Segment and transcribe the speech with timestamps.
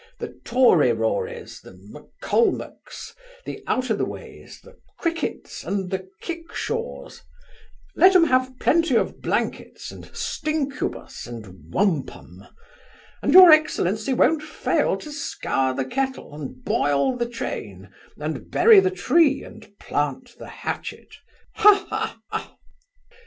[0.17, 3.13] The Toryrories, the Maccolmacks,
[3.45, 7.21] the Out o'the ways, the Crickets, and the Kickshaws
[7.95, 12.47] Let 'em have plenty of blankets, and stinkubus, and wampum;
[13.21, 18.79] and your excellency won't fail to scour the kettle, and boil the chain, and bury
[18.79, 21.13] the tree, and plant the hatchet
[21.57, 22.57] Ha, ha, ha!